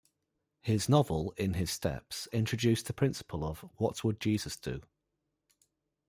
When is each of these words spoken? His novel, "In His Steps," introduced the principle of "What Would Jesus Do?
His 0.61 0.89
novel, 0.89 1.31
"In 1.37 1.53
His 1.53 1.69
Steps," 1.69 2.27
introduced 2.33 2.87
the 2.87 2.91
principle 2.93 3.45
of 3.45 3.59
"What 3.77 4.03
Would 4.03 4.19
Jesus 4.19 4.57
Do? 4.57 4.81